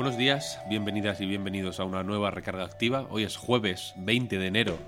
[0.00, 3.06] Buenos días, bienvenidas y bienvenidos a una nueva recarga activa.
[3.10, 4.78] Hoy es jueves 20 de enero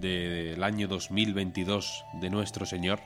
[0.00, 3.00] del año 2022 de nuestro Señor.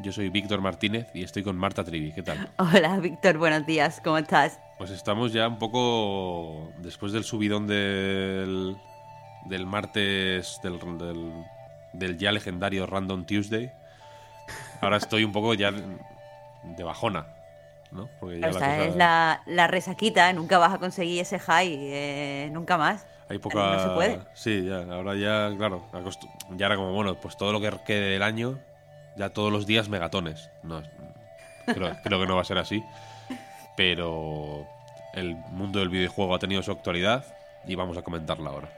[0.00, 2.12] Yo soy Víctor Martínez y estoy con Marta Trivi.
[2.12, 2.48] ¿Qué tal?
[2.56, 4.58] Hola, Víctor, buenos días, ¿cómo estás?
[4.78, 8.74] Pues estamos ya un poco después del subidón del,
[9.44, 11.44] del martes del, del,
[11.92, 13.70] del ya legendario Random Tuesday.
[14.80, 17.26] Ahora estoy un poco ya de bajona,
[17.94, 18.10] ¿no?
[18.20, 21.38] Porque ya o la sea, cosa- es la, la resaquita, nunca vas a conseguir ese
[21.38, 23.06] high, eh, nunca más.
[23.30, 23.54] Hay poca...
[23.76, 24.18] No se puede.
[24.34, 28.10] Sí, ya, ahora ya, claro, acostu- ya era como, bueno, pues todo lo que quede
[28.10, 28.58] del año,
[29.16, 30.50] ya todos los días megatones.
[30.62, 30.82] No,
[31.64, 32.84] creo, creo que no va a ser así,
[33.76, 34.66] pero
[35.14, 37.24] el mundo del videojuego ha tenido su actualidad
[37.66, 38.68] y vamos a comentarla ahora.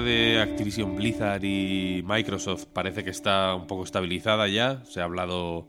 [0.00, 4.84] De Activision Blizzard y Microsoft parece que está un poco estabilizada ya.
[4.84, 5.68] Se ha hablado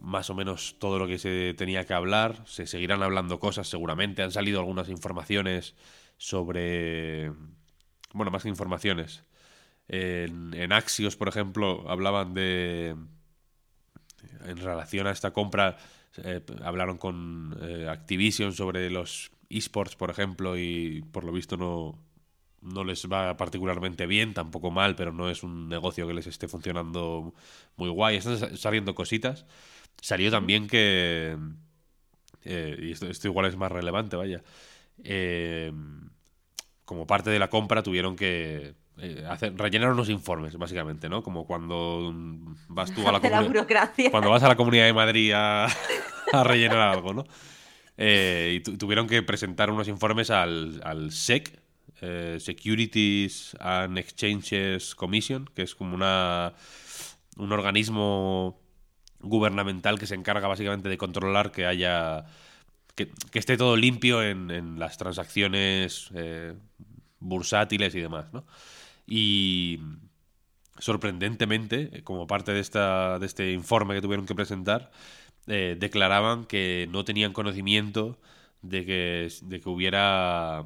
[0.00, 2.42] más o menos todo lo que se tenía que hablar.
[2.46, 4.22] Se seguirán hablando cosas seguramente.
[4.22, 5.74] Han salido algunas informaciones
[6.16, 7.32] sobre...
[8.12, 9.24] Bueno, más que informaciones.
[9.88, 12.96] En, en Axios, por ejemplo, hablaban de...
[14.46, 15.76] En relación a esta compra,
[16.22, 21.98] eh, hablaron con eh, Activision sobre los esports, por ejemplo, y por lo visto no,
[22.62, 26.48] no les va particularmente bien, tampoco mal, pero no es un negocio que les esté
[26.48, 27.34] funcionando
[27.76, 28.16] muy guay.
[28.16, 29.46] Están sa- saliendo cositas.
[30.00, 31.36] Salió también que...
[32.44, 34.42] eh, y esto, esto igual es más relevante, vaya.
[35.04, 35.72] eh,
[36.84, 41.22] como parte de la compra tuvieron que eh, hacer, rellenar unos informes, básicamente, ¿no?
[41.22, 42.12] Como cuando
[42.68, 43.46] vas tú a la la comunidad...
[43.48, 44.10] burocracia.
[44.10, 45.66] Cuando vas a la Comunidad de Madrid a,
[46.32, 47.24] a rellenar algo, ¿no?
[47.98, 51.60] Eh, y tu- tuvieron que presentar unos informes al, al SEC,
[52.00, 56.54] eh, Securities and Exchanges Commission, que es como una,
[57.36, 58.60] un organismo
[59.20, 62.24] gubernamental que se encarga básicamente de controlar que haya
[62.94, 66.54] que, que esté todo limpio en, en las transacciones eh,
[67.20, 68.44] bursátiles y demás, ¿no?
[69.06, 69.80] Y
[70.78, 74.90] sorprendentemente, como parte de, esta, de este informe que tuvieron que presentar,
[75.46, 78.18] eh, declaraban que no tenían conocimiento
[78.62, 80.64] de que, de que hubiera...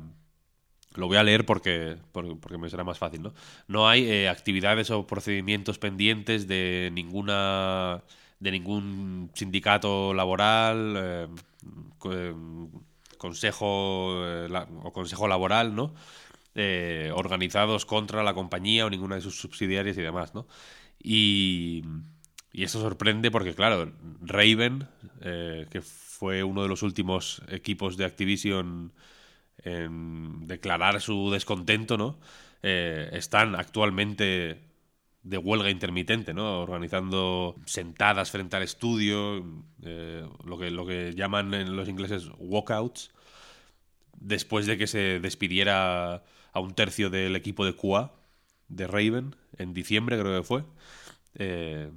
[0.94, 3.32] Lo voy a leer porque, porque, me será más fácil, ¿no?
[3.68, 8.02] No hay eh, actividades o procedimientos pendientes de ninguna
[8.40, 11.28] de ningún sindicato laboral, eh,
[11.98, 12.10] co-
[13.18, 14.48] consejo eh,
[14.82, 15.94] o consejo laboral, ¿no?
[17.14, 20.46] Organizados contra la compañía o ninguna de sus subsidiarias y demás, ¿no?
[21.02, 21.84] Y,
[22.52, 23.92] y esto sorprende porque, claro,
[24.22, 24.88] Raven,
[25.20, 28.92] que fue uno de los últimos equipos de Activision
[29.64, 32.18] en declarar su descontento, ¿no?
[32.62, 34.60] Eh, están actualmente
[35.22, 36.60] de huelga intermitente, ¿no?
[36.60, 39.44] Organizando sentadas frente al estudio,
[39.82, 43.12] eh, lo, que, lo que llaman en los ingleses walkouts,
[44.18, 48.12] después de que se despidiera a un tercio del equipo de QA
[48.68, 50.64] de Raven en diciembre, creo que fue.
[51.36, 51.90] Eh,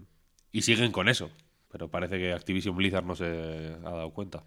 [0.51, 1.31] y siguen con eso.
[1.71, 3.25] Pero parece que Activision Blizzard no se
[3.83, 4.43] ha dado cuenta.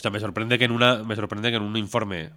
[0.00, 1.02] O sea, me sorprende que en una.
[1.04, 2.30] Me sorprende que en un informe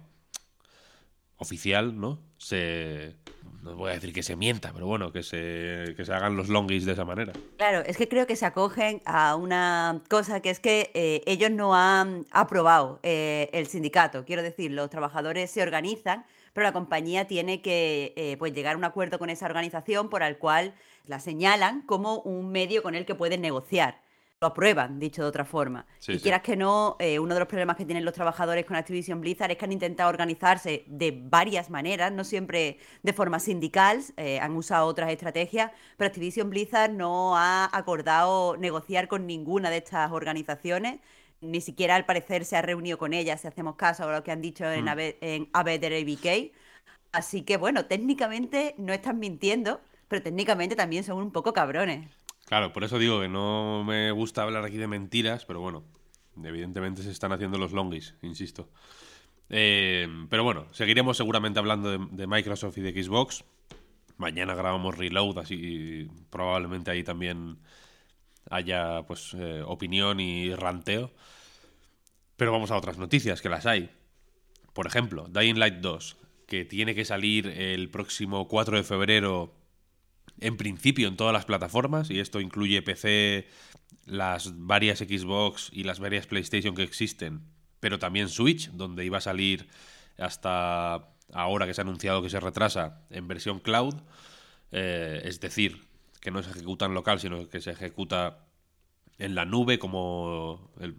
[1.38, 2.18] oficial, ¿no?
[2.36, 3.16] Se.
[3.62, 6.50] No voy a decir que se mienta, pero bueno, que se, que se hagan los
[6.50, 7.32] longis de esa manera.
[7.56, 11.50] Claro, es que creo que se acogen a una cosa que es que eh, ellos
[11.50, 14.26] no han aprobado eh, el sindicato.
[14.26, 18.76] Quiero decir, los trabajadores se organizan, pero la compañía tiene que eh, pues llegar a
[18.76, 20.74] un acuerdo con esa organización por el cual
[21.06, 24.03] la señalan como un medio con el que pueden negociar.
[24.44, 25.86] Lo aprueban, dicho de otra forma.
[25.98, 26.22] Sí, y sí.
[26.22, 29.50] quieras que no, eh, uno de los problemas que tienen los trabajadores con Activision Blizzard
[29.52, 34.54] es que han intentado organizarse de varias maneras, no siempre de forma sindical, eh, han
[34.54, 41.00] usado otras estrategias, pero Activision Blizzard no ha acordado negociar con ninguna de estas organizaciones,
[41.40, 44.30] ni siquiera al parecer se ha reunido con ellas, si hacemos caso a lo que
[44.30, 44.88] han dicho en, Mm.
[44.88, 46.52] Ave- en ABK.
[47.12, 52.10] Así que bueno, técnicamente no están mintiendo, pero técnicamente también son un poco cabrones.
[52.46, 55.84] Claro, por eso digo que no me gusta hablar aquí de mentiras, pero bueno,
[56.42, 58.68] evidentemente se están haciendo los longis, insisto.
[59.48, 63.44] Eh, pero bueno, seguiremos seguramente hablando de, de Microsoft y de Xbox.
[64.16, 67.58] Mañana grabamos Reload, así probablemente ahí también
[68.50, 71.10] haya pues eh, opinión y ranteo.
[72.36, 73.90] Pero vamos a otras noticias, que las hay.
[74.72, 79.54] Por ejemplo, Dying Light 2, que tiene que salir el próximo 4 de febrero
[80.40, 83.46] en principio en todas las plataformas, y esto incluye PC,
[84.06, 87.42] las varias Xbox y las varias PlayStation que existen,
[87.80, 89.68] pero también Switch, donde iba a salir
[90.18, 93.94] hasta ahora que se ha anunciado que se retrasa en versión cloud,
[94.72, 95.84] eh, es decir,
[96.20, 98.46] que no se ejecuta en local, sino que se ejecuta
[99.18, 100.96] en la nube como el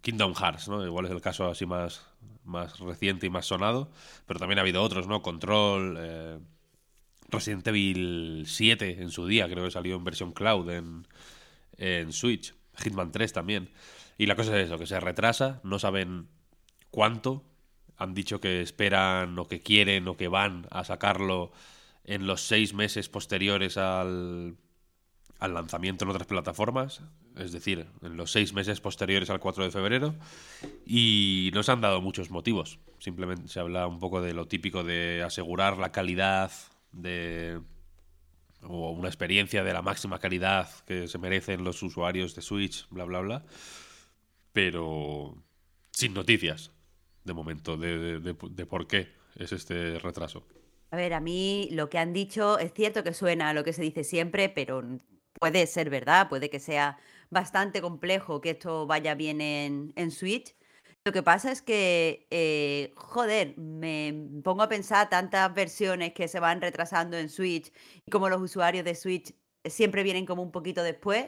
[0.00, 0.84] Kingdom Hearts, ¿no?
[0.84, 2.06] Igual es el caso así más,
[2.44, 3.90] más reciente y más sonado,
[4.26, 5.22] pero también ha habido otros, ¿no?
[5.22, 6.38] Control, eh,
[7.30, 11.06] Resident Evil 7 en su día, creo que salió en versión cloud en,
[11.76, 13.70] en Switch, Hitman 3 también.
[14.18, 16.28] Y la cosa es eso, que se retrasa, no saben
[16.90, 17.44] cuánto,
[17.98, 21.52] han dicho que esperan o que quieren o que van a sacarlo
[22.04, 24.56] en los seis meses posteriores al,
[25.38, 27.02] al lanzamiento en otras plataformas,
[27.36, 30.14] es decir, en los seis meses posteriores al 4 de febrero,
[30.86, 32.78] y no se han dado muchos motivos.
[32.98, 36.50] Simplemente se habla un poco de lo típico de asegurar la calidad
[36.96, 37.60] de
[38.62, 43.04] o una experiencia de la máxima calidad que se merecen los usuarios de Switch, bla,
[43.04, 43.44] bla, bla.
[44.52, 45.36] Pero
[45.92, 46.72] sin noticias,
[47.24, 50.46] de momento, de, de, por qué es este retraso.
[50.90, 53.72] A ver, a mí lo que han dicho es cierto que suena a lo que
[53.72, 54.82] se dice siempre, pero
[55.38, 56.98] puede ser verdad, puede que sea
[57.30, 60.54] bastante complejo que esto vaya bien en, en Switch.
[61.06, 64.12] Lo que pasa es que, eh, joder, me
[64.42, 67.72] pongo a pensar tantas versiones que se van retrasando en Switch
[68.04, 69.32] y como los usuarios de Switch
[69.64, 71.26] siempre vienen como un poquito después.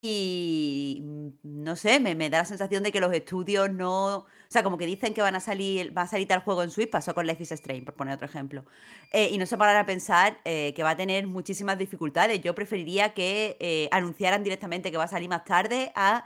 [0.00, 4.16] Y mm, no sé, me, da la sensación de que los estudios no.
[4.16, 6.70] O sea, como que dicen que van a salir, va a salir tal juego en
[6.70, 8.64] Switch, pasó con Life is Strange, por poner otro ejemplo.
[9.12, 12.40] Eh, y no se paran a pensar eh, que va a tener muchísimas dificultades.
[12.40, 16.24] Yo preferiría que eh, anunciaran directamente que va a salir más tarde a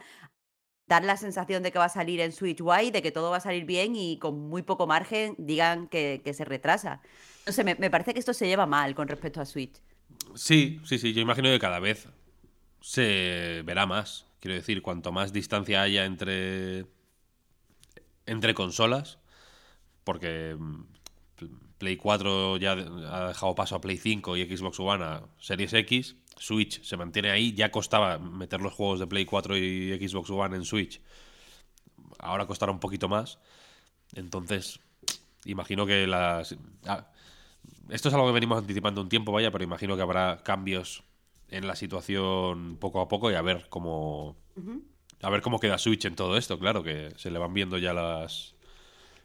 [0.86, 3.38] dar la sensación de que va a salir en Switch Wide, de que todo va
[3.38, 7.00] a salir bien y con muy poco margen digan que, se retrasa.
[7.46, 9.80] No me, me parece que esto se lleva mal con respecto a Switch.
[10.34, 11.12] Sí, sí, sí.
[11.12, 12.08] Yo imagino que cada vez
[12.80, 14.26] se verá más.
[14.40, 16.86] Quiero decir, cuanto más distancia haya entre,
[18.26, 19.18] entre consolas,
[20.04, 20.84] porque mm,
[21.78, 26.16] Play 4 ya ha dejado paso a Play 5 y Xbox One a Series X,
[26.36, 30.56] Switch se mantiene ahí, ya costaba meter los juegos de Play 4 y Xbox One
[30.56, 31.00] en Switch,
[32.18, 33.38] ahora costará un poquito más,
[34.14, 34.80] entonces
[35.44, 36.56] imagino que las...
[36.86, 37.06] ah,
[37.88, 41.02] esto es algo que venimos anticipando un tiempo, vaya, pero imagino que habrá cambios
[41.48, 44.36] en la situación poco a poco y a ver cómo
[45.22, 47.92] a ver cómo queda Switch en todo esto, claro, que se le van viendo ya
[47.92, 48.54] las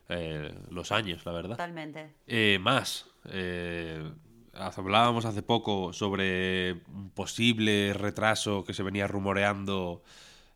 [0.10, 1.52] eh, los años, la verdad.
[1.52, 2.16] Totalmente.
[2.28, 4.12] Eh, más, eh,
[4.54, 10.04] hablábamos hace poco sobre un posible retraso que se venía rumoreando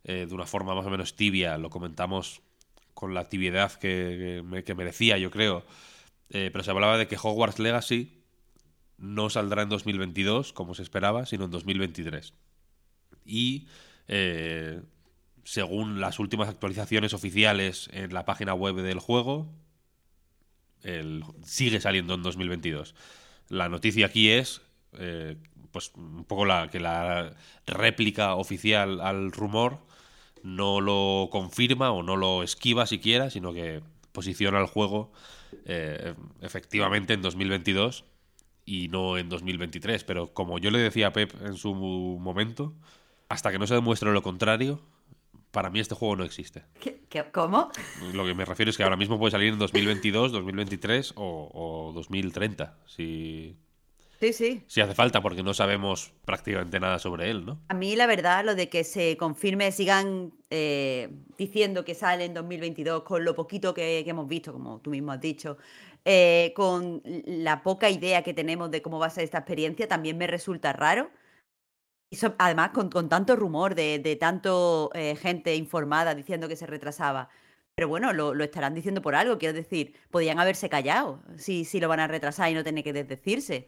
[0.03, 2.41] eh, de una forma más o menos tibia, lo comentamos
[2.93, 5.65] con la tibiedad que, que me- que merecía, yo creo,
[6.31, 8.23] Eh, pero se hablaba de que Hogwarts Legacy
[8.97, 12.33] no saldrá en 2022, como se esperaba, sino en 2023.
[13.25, 13.67] Y
[14.07, 14.81] eh,
[15.43, 19.53] según las últimas actualizaciones oficiales en la página web del juego,
[21.43, 22.95] sigue saliendo en 2022.
[23.49, 24.61] La noticia aquí es,
[24.93, 25.37] eh,
[25.71, 27.35] pues, un poco la que la
[27.67, 29.79] réplica oficial al rumor
[30.43, 35.11] no lo confirma o no lo esquiva siquiera, sino que posiciona el juego
[35.65, 38.05] eh, efectivamente en 2022
[38.65, 40.03] y no en 2023.
[40.03, 42.73] Pero como yo le decía a Pep en su momento,
[43.29, 44.81] hasta que no se demuestre lo contrario,
[45.55, 46.63] para mí este juego no existe.
[46.81, 47.71] ¿Qué- qué- ¿Cómo?
[48.13, 51.93] Lo que me refiero es que ahora mismo puede salir en 2022, 2023 o, o
[51.93, 53.55] 2030, si,
[54.19, 54.63] Sí, sí.
[54.67, 57.61] si hace falta, porque no sabemos prácticamente nada sobre él, ¿no?
[57.69, 62.33] A mí, la verdad, lo de que se confirme, sigan eh, diciendo que sale en
[62.33, 65.57] 2022 con lo poquito que, que hemos visto, como tú mismo has dicho,
[66.03, 70.17] eh, con la poca idea que tenemos de cómo va a ser esta experiencia, también
[70.17, 71.09] me resulta raro.
[72.09, 76.55] Y so- además, con, con tanto rumor de, de tanto eh, gente informada diciendo que
[76.55, 77.29] se retrasaba.
[77.75, 81.79] Pero bueno, lo, lo estarán diciendo por algo, quiero decir, podían haberse callado si, si
[81.81, 83.67] lo van a retrasar y no tener que desdecirse.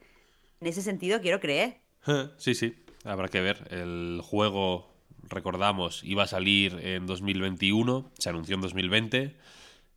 [0.62, 1.82] En ese sentido, quiero creer.
[2.38, 3.67] Sí, sí, habrá que ver.
[3.70, 4.88] El juego,
[5.24, 9.36] recordamos, iba a salir en 2021, se anunció en 2020.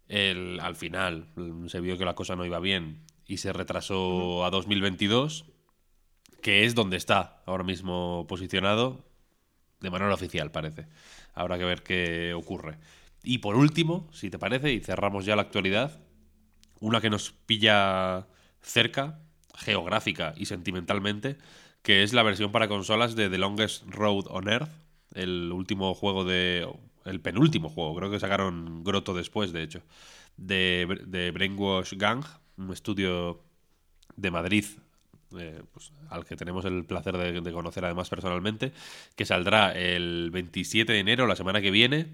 [0.09, 1.29] El, al final
[1.69, 5.45] se vio que la cosa no iba bien y se retrasó a 2022,
[6.41, 9.05] que es donde está ahora mismo posicionado.
[9.81, 10.87] de manera oficial, parece.
[11.33, 12.79] Habrá que ver qué ocurre.
[13.23, 16.01] Y por último, si te parece, y cerramos ya la actualidad,
[16.81, 18.27] una que nos pilla
[18.61, 19.21] cerca,
[19.55, 21.39] geográfica y sentimentalmente,
[21.83, 24.71] que es la versión para consolas de The Longest Road on Earth,
[25.15, 26.69] el último juego de...
[27.05, 29.83] el penúltimo juego, creo que sacaron Grotto después, de hecho,
[30.37, 32.25] de, de Brainwash Gang,
[32.57, 33.43] un estudio
[34.17, 34.65] de Madrid
[35.39, 38.73] eh, pues, al que tenemos el placer de, conocer además personalmente,
[39.17, 42.09] que saldrá el 27 de enero, la semana que viene,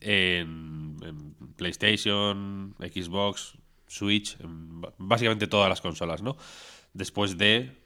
[0.00, 0.96] en,
[1.56, 4.36] PlayStation, Xbox, Switch,
[4.98, 6.36] básicamente todas las consolas, ¿no?
[6.92, 7.82] Después de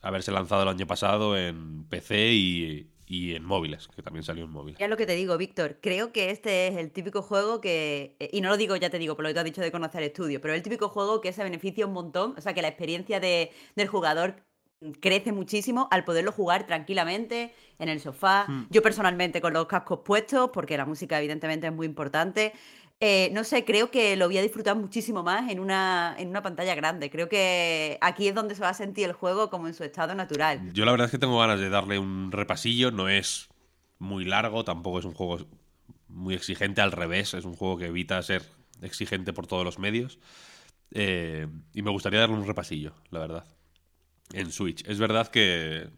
[0.00, 4.50] haberse lanzado el año pasado en PC y, y en móviles, que también salió en
[4.50, 4.76] móvil.
[4.78, 8.30] Ya lo que te digo, Víctor, creo que este es el típico juego que, eh,
[8.32, 10.02] y no lo digo, ya te digo, por lo que te has dicho de conocer
[10.02, 12.68] el estudio, pero el típico juego que se beneficia un montón, o sea, que la
[12.68, 14.42] experiencia de, del jugador
[15.00, 18.46] crece muchísimo al poderlo jugar tranquilamente en el sofá.
[18.46, 18.66] Hmm.
[18.70, 22.52] Yo personalmente con los cascos puestos, porque la música evidentemente es muy importante.
[22.98, 26.42] Eh, no sé, creo que lo voy a disfrutar muchísimo más en una, en una
[26.42, 27.10] pantalla grande.
[27.10, 30.14] Creo que aquí es donde se va a sentir el juego como en su estado
[30.14, 30.72] natural.
[30.72, 32.90] Yo la verdad es que tengo ganas de darle un repasillo.
[32.90, 33.48] No es
[33.98, 35.46] muy largo, tampoco es un juego
[36.08, 38.42] muy exigente, al revés, es un juego que evita ser
[38.80, 40.18] exigente por todos los medios.
[40.92, 43.44] Eh, y me gustaría darle un repasillo, la verdad.
[44.32, 44.86] En Switch.
[44.88, 45.90] Es verdad que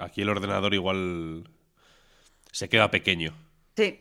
[0.00, 1.50] aquí el ordenador igual
[2.52, 3.32] se queda pequeño.
[3.78, 4.00] Sí.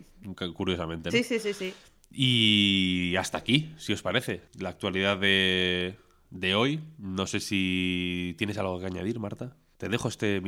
[0.55, 1.12] Curiosamente.
[1.12, 1.74] Sí, sí, sí, sí.
[2.12, 5.96] Y hasta aquí, si os parece, la actualidad de,
[6.31, 6.79] de hoy.
[6.98, 9.55] No sé si tienes algo que añadir, Marta.
[9.77, 10.41] Te dejo este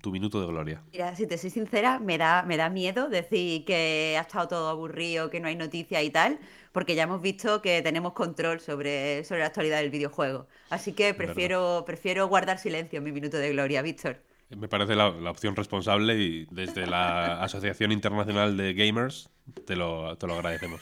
[0.00, 0.84] tu minuto de gloria.
[0.92, 4.68] Mira, si te soy sincera, me da, me da miedo decir que ha estado todo
[4.68, 6.38] aburrido, que no hay noticias y tal,
[6.70, 10.46] porque ya hemos visto que tenemos control sobre, sobre la actualidad del videojuego.
[10.70, 14.22] Así que prefiero, prefiero guardar silencio en mi minuto de gloria, Víctor.
[14.56, 19.30] Me parece la, opción responsable y desde la Asociación Internacional de Gamers
[19.66, 20.80] te lo, te lo agradecemos.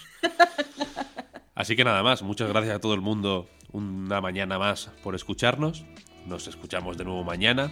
[1.54, 5.84] Así que nada más, muchas gracias a todo el mundo una mañana más por escucharnos.
[6.26, 7.70] Nos escuchamos de nuevo mañana.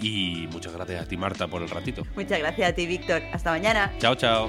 [0.00, 2.02] Y muchas gracias a ti, Marta, por el ratito.
[2.14, 3.22] Muchas gracias a ti, Víctor.
[3.32, 3.92] Hasta mañana.
[3.98, 4.48] Chao, chao.